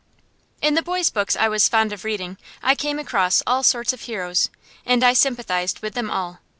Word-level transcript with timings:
In 0.63 0.73
the 0.73 0.81
boys' 0.81 1.11
books 1.11 1.35
I 1.35 1.47
was 1.47 1.69
fond 1.69 1.93
of 1.93 2.03
reading 2.03 2.39
I 2.63 2.73
came 2.73 2.97
across 2.97 3.43
all 3.45 3.61
sorts 3.61 3.93
of 3.93 4.01
heroes, 4.01 4.49
and 4.83 5.03
I 5.03 5.13
sympathized 5.13 5.81
with 5.81 5.93
them 5.93 6.09
all. 6.09 6.39